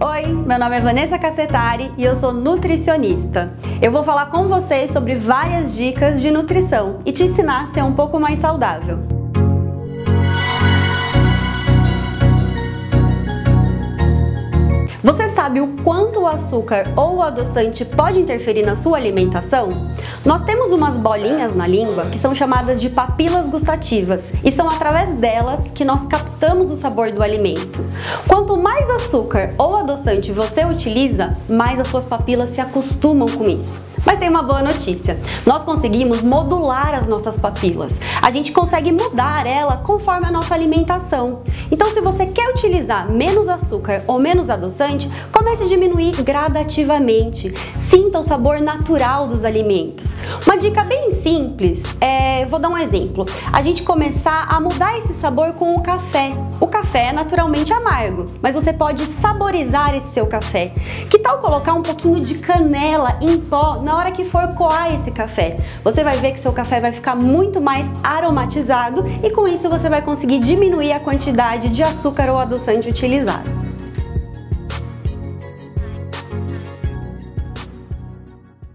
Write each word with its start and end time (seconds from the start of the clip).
Oi, 0.00 0.28
meu 0.28 0.60
nome 0.60 0.76
é 0.76 0.80
Vanessa 0.80 1.18
Cassetari 1.18 1.90
e 1.98 2.04
eu 2.04 2.14
sou 2.14 2.32
nutricionista. 2.32 3.52
Eu 3.82 3.90
vou 3.90 4.04
falar 4.04 4.26
com 4.26 4.46
vocês 4.46 4.92
sobre 4.92 5.16
várias 5.16 5.74
dicas 5.74 6.20
de 6.20 6.30
nutrição 6.30 7.00
e 7.04 7.10
te 7.10 7.24
ensinar 7.24 7.64
a 7.64 7.66
ser 7.66 7.82
um 7.82 7.92
pouco 7.92 8.20
mais 8.20 8.38
saudável. 8.38 9.17
Sabe 15.48 15.62
o 15.62 15.68
quanto 15.82 16.20
o 16.20 16.26
açúcar 16.26 16.84
ou 16.94 17.16
o 17.16 17.22
adoçante 17.22 17.82
pode 17.82 18.20
interferir 18.20 18.66
na 18.66 18.76
sua 18.76 18.98
alimentação? 18.98 19.70
Nós 20.22 20.42
temos 20.42 20.72
umas 20.72 20.94
bolinhas 20.98 21.56
na 21.56 21.66
língua 21.66 22.04
que 22.12 22.18
são 22.18 22.34
chamadas 22.34 22.78
de 22.78 22.90
papilas 22.90 23.46
gustativas 23.46 24.22
e 24.44 24.52
são 24.52 24.66
através 24.66 25.08
delas 25.14 25.58
que 25.70 25.86
nós 25.86 26.04
captamos 26.04 26.70
o 26.70 26.76
sabor 26.76 27.12
do 27.12 27.22
alimento. 27.22 27.82
Quanto 28.26 28.58
mais 28.58 28.90
açúcar 28.90 29.54
ou 29.56 29.74
adoçante 29.74 30.30
você 30.32 30.66
utiliza, 30.66 31.34
mais 31.48 31.80
as 31.80 31.88
suas 31.88 32.04
papilas 32.04 32.50
se 32.50 32.60
acostumam 32.60 33.26
com 33.26 33.48
isso. 33.48 33.87
Mas 34.04 34.18
tem 34.18 34.28
uma 34.28 34.42
boa 34.42 34.62
notícia: 34.62 35.18
nós 35.46 35.62
conseguimos 35.62 36.22
modular 36.22 36.94
as 36.94 37.06
nossas 37.06 37.36
papilas. 37.36 37.94
A 38.20 38.30
gente 38.30 38.52
consegue 38.52 38.92
mudar 38.92 39.46
ela 39.46 39.78
conforme 39.78 40.26
a 40.26 40.30
nossa 40.30 40.54
alimentação. 40.54 41.42
Então, 41.70 41.92
se 41.92 42.00
você 42.00 42.26
quer 42.26 42.48
utilizar 42.50 43.10
menos 43.10 43.48
açúcar 43.48 44.02
ou 44.06 44.18
menos 44.18 44.50
adoçante, 44.50 45.10
comece 45.32 45.64
a 45.64 45.66
diminuir 45.66 46.22
gradativamente. 46.22 47.52
Sinta 47.90 48.18
o 48.18 48.22
sabor 48.22 48.60
natural 48.60 49.26
dos 49.28 49.44
alimentos. 49.44 50.14
Uma 50.46 50.56
dica 50.56 50.84
bem 50.84 51.14
simples 51.14 51.82
é, 52.00 52.27
vou 52.48 52.58
dar 52.58 52.68
um 52.68 52.78
exemplo. 52.78 53.24
A 53.52 53.60
gente 53.62 53.82
começar 53.82 54.46
a 54.48 54.60
mudar 54.60 54.98
esse 54.98 55.14
sabor 55.14 55.52
com 55.54 55.74
o 55.74 55.82
café. 55.82 56.32
O 56.60 56.66
café 56.66 57.06
é 57.06 57.12
naturalmente 57.12 57.72
amargo, 57.72 58.24
mas 58.42 58.54
você 58.54 58.72
pode 58.72 59.04
saborizar 59.20 59.94
esse 59.94 60.12
seu 60.12 60.26
café. 60.26 60.72
Que 61.10 61.18
tal 61.18 61.38
colocar 61.38 61.74
um 61.74 61.82
pouquinho 61.82 62.18
de 62.18 62.36
canela 62.38 63.18
em 63.20 63.38
pó 63.38 63.80
na 63.82 63.96
hora 63.96 64.10
que 64.10 64.24
for 64.24 64.48
coar 64.54 64.94
esse 64.94 65.10
café? 65.10 65.58
Você 65.84 66.02
vai 66.02 66.16
ver 66.16 66.32
que 66.32 66.40
seu 66.40 66.52
café 66.52 66.80
vai 66.80 66.92
ficar 66.92 67.14
muito 67.14 67.60
mais 67.60 67.90
aromatizado 68.02 69.04
e 69.22 69.30
com 69.30 69.46
isso 69.46 69.68
você 69.68 69.88
vai 69.88 70.02
conseguir 70.02 70.40
diminuir 70.40 70.92
a 70.92 71.00
quantidade 71.00 71.68
de 71.68 71.82
açúcar 71.82 72.30
ou 72.30 72.38
adoçante 72.38 72.88
utilizado. 72.88 73.57